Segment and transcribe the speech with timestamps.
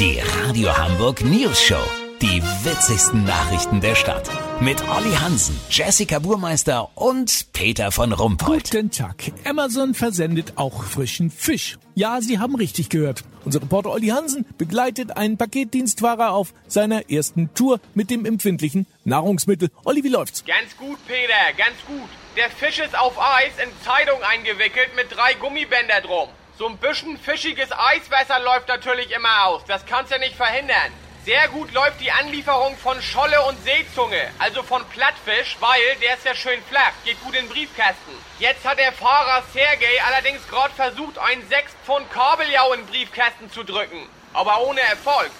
[0.00, 1.82] Die Radio Hamburg News Show.
[2.22, 4.30] Die witzigsten Nachrichten der Stadt.
[4.60, 8.70] Mit Olli Hansen, Jessica Burmeister und Peter von Rumpold.
[8.70, 9.32] Guten Tag.
[9.44, 11.78] Amazon versendet auch frischen Fisch.
[11.96, 13.24] Ja, Sie haben richtig gehört.
[13.44, 19.68] Unser Reporter Olli Hansen begleitet einen Paketdienstfahrer auf seiner ersten Tour mit dem empfindlichen Nahrungsmittel.
[19.84, 20.44] Olli, wie läuft's?
[20.44, 22.08] Ganz gut, Peter, ganz gut.
[22.36, 26.28] Der Fisch ist auf Eis in Zeitung eingewickelt mit drei Gummibänder drum.
[26.58, 29.64] So ein bisschen fischiges Eiswasser läuft natürlich immer aus.
[29.68, 30.92] Das kannst du nicht verhindern.
[31.24, 36.24] Sehr gut läuft die Anlieferung von Scholle und Seezunge, also von Plattfisch, weil der ist
[36.24, 38.10] ja schön flach, geht gut in den Briefkasten.
[38.40, 43.52] Jetzt hat der Fahrer Sergej allerdings gerade versucht, einen 6 Pfund Kabeljau in den Briefkasten
[43.52, 45.30] zu drücken, aber ohne Erfolg.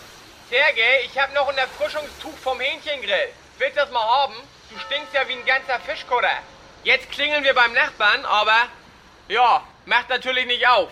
[0.50, 3.32] Sergej, ich habe noch ein Erfrischungstuch vom Hähnchengrill.
[3.58, 4.36] Willst du das mal haben?
[4.70, 6.38] Du stinkst ja wie ein ganzer Fischkutter.
[6.84, 8.68] Jetzt klingeln wir beim Nachbarn, aber
[9.26, 10.90] ja, macht natürlich nicht auf.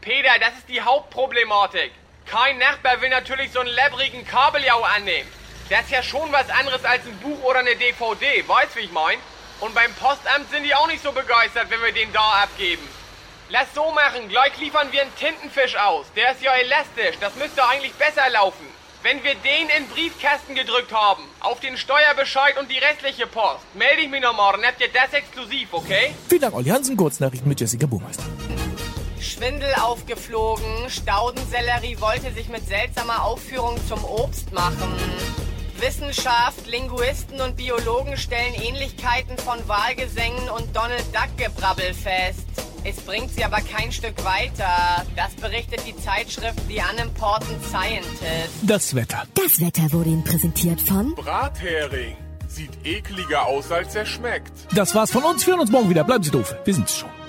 [0.00, 1.92] Peter, das ist die Hauptproblematik.
[2.24, 5.28] Kein Nachbar will natürlich so einen lebrigen Kabeljau annehmen.
[5.68, 8.92] Das ist ja schon was anderes als ein Buch oder eine DVD, weißt wie ich
[8.92, 9.18] mein?
[9.60, 12.88] Und beim Postamt sind die auch nicht so begeistert, wenn wir den da abgeben.
[13.50, 16.06] Lass so machen, gleich liefern wir einen Tintenfisch aus.
[16.16, 18.64] Der ist ja elastisch, das müsste eigentlich besser laufen.
[19.02, 24.00] Wenn wir den in Briefkasten gedrückt haben, auf den Steuerbescheid und die restliche Post, melde
[24.02, 26.14] ich mich noch morgen, habt ihr das exklusiv, okay?
[26.28, 26.96] Vielen Dank, Olli Hansen.
[26.96, 28.24] Kurznachrichten mit Jessica Burmeister.
[29.22, 30.88] Schwindel aufgeflogen.
[30.88, 34.92] Staudensellerie wollte sich mit seltsamer Aufführung zum Obst machen.
[35.80, 42.46] Wissenschaft, Linguisten und Biologen stellen Ähnlichkeiten von Wahlgesängen und Donald Duck Gebrabbel fest.
[42.84, 45.04] Es bringt sie aber kein Stück weiter.
[45.16, 48.50] Das berichtet die Zeitschrift The Unimportant Scientist.
[48.62, 49.24] Das Wetter.
[49.34, 52.16] Das Wetter wurde Ihnen präsentiert von Brathering.
[52.48, 54.52] Sieht ekliger aus, als er schmeckt.
[54.74, 55.46] Das war's von uns.
[55.46, 56.04] Wir hören uns morgen wieder.
[56.04, 56.54] Bleiben Sie doof.
[56.64, 57.19] Wir sind's schon.